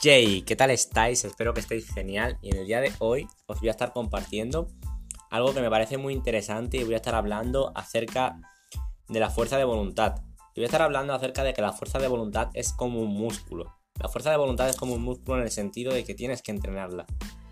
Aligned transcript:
Jay, 0.00 0.42
¿qué 0.42 0.54
tal 0.54 0.70
estáis? 0.70 1.24
Espero 1.24 1.52
que 1.52 1.58
estéis 1.58 1.92
genial 1.92 2.38
y 2.40 2.50
en 2.52 2.58
el 2.58 2.66
día 2.68 2.80
de 2.80 2.92
hoy 3.00 3.26
os 3.46 3.58
voy 3.58 3.66
a 3.66 3.72
estar 3.72 3.92
compartiendo 3.92 4.68
algo 5.28 5.52
que 5.52 5.60
me 5.60 5.68
parece 5.68 5.98
muy 5.98 6.14
interesante 6.14 6.76
y 6.76 6.84
voy 6.84 6.94
a 6.94 6.98
estar 6.98 7.16
hablando 7.16 7.72
acerca 7.74 8.38
de 9.08 9.18
la 9.18 9.28
fuerza 9.28 9.58
de 9.58 9.64
voluntad. 9.64 10.22
Y 10.54 10.60
voy 10.60 10.62
a 10.62 10.66
estar 10.66 10.82
hablando 10.82 11.14
acerca 11.14 11.42
de 11.42 11.52
que 11.52 11.62
la 11.62 11.72
fuerza 11.72 11.98
de 11.98 12.06
voluntad 12.06 12.50
es 12.54 12.72
como 12.72 13.00
un 13.00 13.12
músculo. 13.12 13.74
La 13.98 14.08
fuerza 14.08 14.30
de 14.30 14.36
voluntad 14.36 14.68
es 14.68 14.76
como 14.76 14.94
un 14.94 15.02
músculo 15.02 15.38
en 15.38 15.42
el 15.42 15.50
sentido 15.50 15.92
de 15.92 16.04
que 16.04 16.14
tienes 16.14 16.42
que 16.42 16.52
entrenarla, 16.52 17.04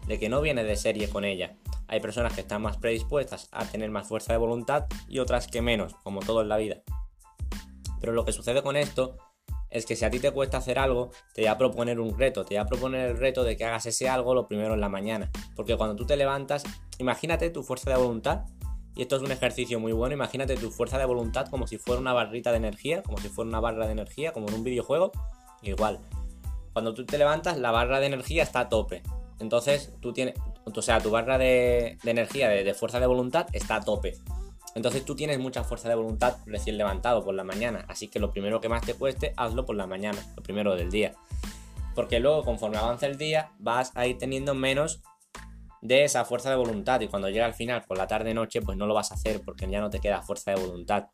de 0.07 0.21
que 0.21 0.29
no 0.29 0.41
viene 0.41 0.63
de 0.63 0.77
serie 0.77 1.11
con 1.11 1.25
ella. 1.25 1.57
Hay 1.89 1.99
personas 1.99 2.33
que 2.33 2.43
están 2.43 2.63
más 2.63 2.77
predispuestas 2.77 3.49
a 3.51 3.65
tener 3.65 3.91
más 3.91 4.07
fuerza 4.07 4.33
de 4.33 4.39
voluntad 4.39 4.87
y 5.09 5.19
otras 5.19 5.49
que 5.49 5.63
menos, 5.63 5.95
como 6.05 6.21
todo 6.21 6.43
en 6.43 6.49
la 6.49 6.59
vida. 6.59 6.77
Pero 8.01 8.13
lo 8.13 8.25
que 8.25 8.31
sucede 8.31 8.63
con 8.63 8.77
esto 8.77 9.17
es 9.71 9.87
que 9.87 9.97
si 9.97 10.05
a 10.05 10.11
ti 10.11 10.19
te 10.19 10.31
cuesta 10.31 10.59
hacer 10.59 10.79
algo, 10.79 11.11
te 11.35 11.43
voy 11.43 11.49
a 11.49 11.59
proponer 11.59 12.01
un 12.01 12.19
reto, 12.19 12.45
te 12.45 12.55
voy 12.55 12.63
a 12.63 12.67
proponer 12.67 13.11
el 13.11 13.17
reto 13.19 13.45
de 13.45 13.57
que 13.57 13.65
hagas 13.65 13.87
ese 13.87 14.09
algo 14.09 14.35
lo 14.35 14.47
primero 14.47 14.75
en 14.75 14.81
la 14.81 14.89
mañana. 14.89 15.31
Porque 15.55 15.77
cuando 15.77 15.97
tú 15.97 16.07
te 16.07 16.17
levantas, 16.17 16.65
imagínate 16.99 17.51
tu 17.51 17.63
fuerza 17.63 17.91
de 17.91 17.97
voluntad, 17.97 18.45
y 18.95 19.03
esto 19.03 19.17
es 19.17 19.23
un 19.23 19.31
ejercicio 19.31 19.79
muy 19.79 19.93
bueno, 19.93 20.15
imagínate 20.15 20.57
tu 20.57 20.71
fuerza 20.71 20.97
de 20.99 21.05
voluntad 21.05 21.49
como 21.49 21.67
si 21.67 21.77
fuera 21.77 22.01
una 22.01 22.15
barrita 22.15 22.51
de 22.51 22.57
energía, 22.57 23.03
como 23.03 23.19
si 23.19 23.29
fuera 23.29 23.49
una 23.49 23.61
barra 23.61 23.87
de 23.87 23.93
energía, 23.93 24.33
como 24.33 24.49
en 24.49 24.55
un 24.55 24.65
videojuego, 24.65 25.13
igual. 25.63 26.01
Cuando 26.73 26.95
tú 26.95 27.05
te 27.05 27.19
levantas, 27.19 27.59
la 27.59 27.71
barra 27.71 28.01
de 28.01 28.07
energía 28.07 28.43
está 28.43 28.61
a 28.61 28.69
tope. 28.69 29.03
Entonces 29.39 29.93
tú 30.01 30.15
tienes, 30.15 30.35
o 30.65 30.83
sea, 30.83 31.01
tu 31.01 31.11
barra 31.11 31.37
de, 31.37 31.99
energía, 32.05 32.49
de 32.49 32.75
fuerza 32.75 32.99
de 32.99 33.07
voluntad 33.07 33.47
está 33.53 33.77
a 33.77 33.81
tope. 33.81 34.15
Entonces 34.77 35.07
tú 35.07 35.17
tienes 35.17 35.39
mucha 35.39 35.65
fuerza 35.65 35.89
de 35.89 35.95
voluntad 35.95 36.37
recién 36.45 36.77
levantado 36.77 37.25
por 37.25 37.35
la 37.35 37.45
mañana, 37.45 37.87
así 37.89 38.09
que 38.09 38.21
lo 38.21 38.31
primero 38.31 38.61
que 38.61 38.69
más 38.69 38.83
te 38.85 38.93
cueste, 38.93 39.33
hazlo 39.39 39.65
por 39.65 39.75
la 39.75 39.87
mañana, 39.87 40.19
lo 40.37 40.43
primero 40.43 40.77
del 40.77 40.91
día. 40.91 41.15
Porque 41.95 42.21
luego, 42.21 42.45
conforme 42.45 42.77
avanza 42.77 43.07
el 43.07 43.17
día, 43.17 43.53
vas 43.59 43.91
a 43.95 44.07
ir 44.07 44.19
teniendo 44.19 44.55
menos 44.55 45.01
de 45.81 46.05
esa 46.05 46.27
fuerza 46.27 46.51
de 46.51 46.57
voluntad 46.57 47.01
y 47.01 47.09
cuando 47.09 47.31
llega 47.31 47.47
al 47.47 47.55
final, 47.55 47.85
por 47.89 47.97
la 47.97 48.07
tarde-noche, 48.07 48.61
pues 48.61 48.77
no 48.77 48.87
lo 48.87 48.93
vas 48.93 49.13
a 49.13 49.15
hacer 49.15 49.41
porque 49.43 49.67
ya 49.67 49.81
no 49.81 49.89
te 49.89 49.99
queda 49.99 50.21
fuerza 50.21 50.51
de 50.51 50.61
voluntad. 50.61 51.07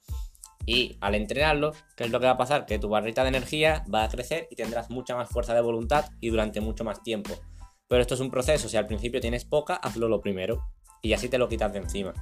Y 0.66 0.96
al 1.00 1.14
entrenarlo, 1.14 1.72
¿qué 1.96 2.02
es 2.02 2.10
lo 2.10 2.18
que 2.18 2.26
va 2.26 2.32
a 2.32 2.36
pasar? 2.36 2.66
Que 2.66 2.80
tu 2.80 2.88
barrita 2.88 3.22
de 3.22 3.28
energía 3.28 3.84
va 3.94 4.02
a 4.02 4.08
crecer 4.08 4.48
y 4.50 4.56
tendrás 4.56 4.90
mucha 4.90 5.14
más 5.14 5.28
fuerza 5.28 5.54
de 5.54 5.60
voluntad 5.60 6.06
y 6.20 6.30
durante 6.30 6.60
mucho 6.60 6.82
más 6.82 7.00
tiempo. 7.04 7.34
Pero 7.86 8.02
esto 8.02 8.14
es 8.14 8.20
un 8.20 8.30
proceso, 8.32 8.68
si 8.68 8.76
al 8.76 8.88
principio 8.88 9.20
tienes 9.20 9.44
poca, 9.44 9.76
hazlo 9.76 10.08
lo 10.08 10.20
primero 10.20 10.64
y 11.00 11.12
así 11.12 11.28
te 11.28 11.38
lo 11.38 11.48
quitas 11.48 11.72
de 11.72 11.78
encima. 11.78 12.12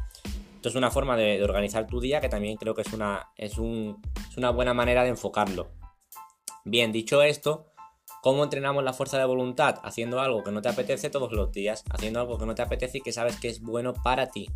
Esto 0.61 0.69
es 0.69 0.75
una 0.75 0.91
forma 0.91 1.17
de, 1.17 1.43
organizar 1.43 1.87
tu 1.87 2.01
día 2.01 2.21
que 2.21 2.29
también 2.29 2.59
creo 2.59 2.75
que 2.75 2.83
es 2.83 2.93
una, 2.93 3.31
es, 3.35 3.57
una 3.57 4.51
buena 4.51 4.75
manera 4.75 5.05
de 5.05 5.09
enfocarlo. 5.09 5.71
Bien, 6.67 6.93
dicho 6.93 7.23
esto, 7.23 7.73
¿Cómo 8.23 8.45
entrenamos 8.45 8.85
la 8.85 8.93
fuerza 8.93 9.17
de 9.17 9.25
voluntad? 9.25 9.77
Haciendo 9.83 10.21
algo 10.21 10.45
que 10.45 10.51
no 10.51 10.61
te 10.61 10.69
apetece 10.69 11.09
todos 11.09 11.33
los 11.33 11.51
días, 11.53 11.83
haciendo 11.89 12.21
algo 12.21 12.37
que 12.37 12.45
no 12.45 12.55
te 12.55 12.61
apetece 12.61 12.99
y 12.99 13.01
que 13.01 13.13
sabes 13.13 13.41
que 13.41 13.49
es 13.49 13.63
bueno 13.63 13.95
para 13.95 14.27
ti. 14.27 14.51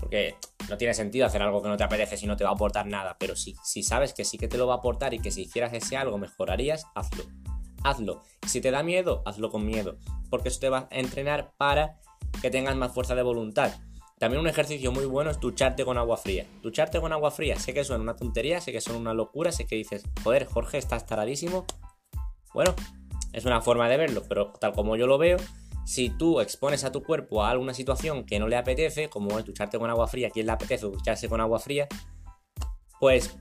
Porque 0.00 0.34
no 0.68 0.76
tiene 0.76 0.94
sentido 0.94 1.26
hacer 1.26 1.42
algo 1.42 1.62
que 1.62 1.68
no 1.68 1.76
te 1.76 1.84
apetece 1.84 2.16
si 2.16 2.26
no 2.26 2.36
te 2.36 2.42
va 2.42 2.50
a 2.50 2.54
aportar 2.54 2.86
nada, 2.86 3.16
pero 3.20 3.36
si, 3.36 3.54
si 3.62 3.84
sabes 3.84 4.12
que 4.12 4.24
sí 4.24 4.36
que 4.36 4.48
te 4.48 4.58
lo 4.58 4.66
va 4.66 4.74
a 4.74 4.76
aportar 4.78 5.14
y 5.14 5.20
que 5.20 5.30
si 5.30 5.42
hicieras 5.42 5.72
ese 5.72 5.96
algo 5.96 6.18
mejorarías, 6.18 6.88
hazlo. 6.96 7.22
Hazlo. 7.84 8.24
Si 8.44 8.60
te 8.60 8.72
da 8.72 8.82
miedo, 8.82 9.22
hazlo 9.24 9.50
con 9.50 9.64
miedo, 9.64 9.98
porque 10.28 10.48
eso 10.48 10.58
te 10.58 10.70
va 10.70 10.88
a 10.90 10.98
entrenar 10.98 11.52
para 11.56 12.00
que 12.42 12.50
tengas 12.50 12.74
más 12.74 12.92
fuerza 12.92 13.14
de 13.14 13.22
voluntad. 13.22 13.72
También 14.20 14.42
un 14.42 14.48
ejercicio 14.48 14.92
muy 14.92 15.06
bueno 15.06 15.30
es 15.30 15.40
ducharte 15.40 15.82
con 15.82 15.96
agua 15.96 16.18
fría. 16.18 16.46
Ducharte 16.60 17.00
con 17.00 17.10
agua 17.10 17.30
fría, 17.30 17.58
sé 17.58 17.72
que 17.72 17.84
suena 17.84 18.02
una 18.02 18.16
tontería, 18.16 18.60
sé 18.60 18.70
que 18.70 18.82
suena 18.82 19.00
una 19.00 19.14
locura, 19.14 19.50
sé 19.50 19.66
que 19.66 19.76
dices, 19.76 20.04
joder, 20.22 20.44
Jorge, 20.44 20.76
estás 20.76 21.06
taradísimo. 21.06 21.64
Bueno, 22.52 22.74
es 23.32 23.46
una 23.46 23.62
forma 23.62 23.88
de 23.88 23.96
verlo, 23.96 24.22
pero 24.28 24.52
tal 24.60 24.72
como 24.74 24.94
yo 24.96 25.06
lo 25.06 25.16
veo, 25.16 25.38
si 25.86 26.10
tú 26.10 26.40
expones 26.40 26.84
a 26.84 26.92
tu 26.92 27.02
cuerpo 27.02 27.42
a 27.42 27.48
alguna 27.48 27.72
situación 27.72 28.26
que 28.26 28.38
no 28.38 28.46
le 28.46 28.56
apetece, 28.56 29.08
como 29.08 29.38
es 29.38 29.46
ducharte 29.46 29.78
con 29.78 29.88
agua 29.88 30.06
fría, 30.06 30.28
¿quién 30.28 30.44
le 30.44 30.52
apetece 30.52 30.84
ducharse 30.84 31.26
con 31.26 31.40
agua 31.40 31.58
fría? 31.58 31.88
Pues 33.00 33.38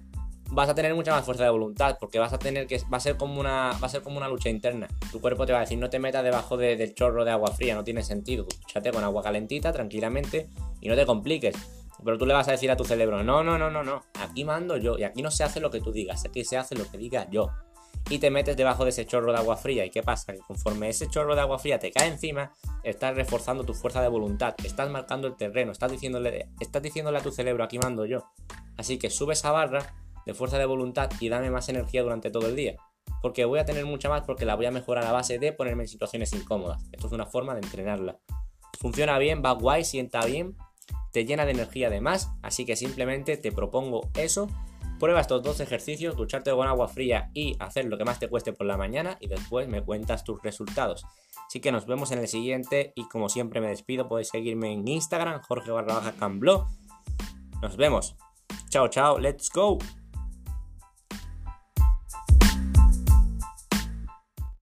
vas 0.51 0.69
a 0.69 0.75
tener 0.75 0.93
mucha 0.95 1.11
más 1.11 1.25
fuerza 1.25 1.43
de 1.43 1.49
voluntad, 1.49 1.97
porque 1.99 2.19
vas 2.19 2.33
a 2.33 2.39
tener 2.39 2.67
que 2.67 2.81
va 2.91 2.97
a 2.97 2.99
ser 2.99 3.17
como 3.17 3.39
una 3.39 3.71
va 3.81 3.87
a 3.87 3.89
ser 3.89 4.01
como 4.01 4.17
una 4.17 4.27
lucha 4.27 4.49
interna. 4.49 4.87
Tu 5.11 5.21
cuerpo 5.21 5.45
te 5.45 5.53
va 5.53 5.59
a 5.59 5.61
decir, 5.61 5.77
no 5.77 5.89
te 5.89 5.99
metas 5.99 6.23
debajo 6.23 6.57
del 6.57 6.93
chorro 6.95 7.25
de 7.25 7.31
agua 7.31 7.51
fría, 7.51 7.75
no 7.75 7.83
tiene 7.83 8.03
sentido. 8.03 8.45
Dúchate 8.45 8.91
con 8.91 9.03
agua 9.03 9.23
calentita 9.23 9.71
tranquilamente 9.71 10.49
y 10.81 10.89
no 10.89 10.95
te 10.95 11.05
compliques. 11.05 11.55
Pero 12.03 12.17
tú 12.17 12.25
le 12.25 12.33
vas 12.33 12.47
a 12.47 12.51
decir 12.51 12.71
a 12.71 12.77
tu 12.77 12.85
cerebro, 12.85 13.23
no, 13.23 13.43
no, 13.43 13.57
no, 13.57 13.69
no, 13.69 13.83
no, 13.83 14.03
aquí 14.21 14.45
mando 14.45 14.77
yo 14.77 14.97
y 14.97 15.03
aquí 15.03 15.21
no 15.21 15.31
se 15.31 15.43
hace 15.43 15.59
lo 15.59 15.69
que 15.69 15.81
tú 15.81 15.91
digas, 15.91 16.23
aquí 16.25 16.45
se 16.45 16.57
hace 16.57 16.75
lo 16.75 16.89
que 16.89 16.97
diga 16.97 17.29
yo. 17.29 17.49
Y 18.09 18.19
te 18.19 18.31
metes 18.31 18.55
debajo 18.55 18.85
de 18.85 18.91
ese 18.91 19.05
chorro 19.05 19.31
de 19.33 19.37
agua 19.37 19.57
fría. 19.57 19.85
¿Y 19.85 19.91
qué 19.91 20.01
pasa? 20.01 20.33
Que 20.33 20.39
conforme 20.39 20.89
ese 20.89 21.07
chorro 21.09 21.35
de 21.35 21.41
agua 21.41 21.59
fría 21.59 21.77
te 21.77 21.91
cae 21.91 22.07
encima, 22.07 22.53
estás 22.83 23.15
reforzando 23.15 23.65
tu 23.65 23.73
fuerza 23.73 24.01
de 24.01 24.07
voluntad, 24.07 24.55
estás 24.63 24.89
marcando 24.89 25.27
el 25.27 25.35
terreno, 25.35 25.73
estás 25.73 25.91
diciéndole, 25.91 26.49
estás 26.59 26.81
diciéndole 26.81 27.19
a 27.19 27.21
tu 27.21 27.31
cerebro, 27.31 27.63
aquí 27.63 27.77
mando 27.77 28.05
yo. 28.05 28.23
Así 28.77 28.97
que 28.97 29.09
sube 29.09 29.33
esa 29.33 29.51
barra 29.51 29.93
de 30.29 30.35
fuerza 30.35 30.59
de 30.59 30.65
voluntad 30.65 31.09
y 31.19 31.29
dame 31.29 31.49
más 31.49 31.69
energía 31.69 32.03
durante 32.03 32.29
todo 32.29 32.47
el 32.47 32.55
día. 32.55 32.75
Porque 33.21 33.45
voy 33.45 33.59
a 33.59 33.65
tener 33.65 33.85
mucha 33.85 34.09
más 34.09 34.21
porque 34.21 34.45
la 34.45 34.55
voy 34.55 34.67
a 34.67 34.71
mejorar 34.71 35.05
a 35.05 35.11
base 35.11 35.39
de 35.39 35.51
ponerme 35.53 35.83
en 35.83 35.89
situaciones 35.89 36.31
incómodas. 36.33 36.85
Esto 36.91 37.07
es 37.07 37.13
una 37.13 37.25
forma 37.25 37.55
de 37.55 37.61
entrenarla. 37.61 38.19
Funciona 38.79 39.17
bien, 39.17 39.41
va 39.43 39.51
guay, 39.53 39.83
sienta 39.83 40.23
bien, 40.25 40.55
te 41.11 41.25
llena 41.25 41.45
de 41.45 41.51
energía 41.51 41.87
además, 41.87 42.31
así 42.43 42.65
que 42.65 42.75
simplemente 42.75 43.37
te 43.37 43.51
propongo 43.51 44.09
eso. 44.13 44.47
Prueba 44.99 45.21
estos 45.21 45.41
dos 45.41 45.59
ejercicios, 45.61 46.15
ducharte 46.15 46.51
con 46.51 46.67
agua 46.67 46.87
fría 46.87 47.31
y 47.33 47.55
hacer 47.59 47.85
lo 47.85 47.97
que 47.97 48.05
más 48.05 48.19
te 48.19 48.27
cueste 48.27 48.53
por 48.53 48.67
la 48.67 48.77
mañana 48.77 49.17
y 49.19 49.27
después 49.27 49.67
me 49.67 49.81
cuentas 49.81 50.23
tus 50.23 50.41
resultados. 50.43 51.05
Así 51.47 51.59
que 51.61 51.71
nos 51.71 51.87
vemos 51.87 52.11
en 52.11 52.19
el 52.19 52.27
siguiente 52.27 52.93
y 52.95 53.07
como 53.07 53.29
siempre 53.29 53.61
me 53.61 53.69
despido, 53.69 54.07
podéis 54.07 54.27
seguirme 54.27 54.71
en 54.71 54.87
Instagram, 54.87 55.41
Jorge 55.41 55.71
barra 55.71 55.95
baja 55.95 56.13
Nos 57.61 57.77
vemos. 57.77 58.15
Chao, 58.69 58.87
chao, 58.87 59.17
let's 59.17 59.49
go. 59.49 59.79